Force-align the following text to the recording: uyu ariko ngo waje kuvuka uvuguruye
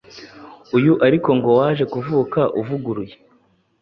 uyu 0.77 0.93
ariko 1.07 1.29
ngo 1.37 1.49
waje 1.59 1.83
kuvuka 1.93 2.39
uvuguruye 2.59 3.15